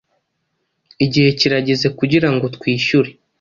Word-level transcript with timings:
Igihe 1.05 1.29
kirageze 1.39 1.87
kugirango 1.99 2.45
twishyure 2.55 3.09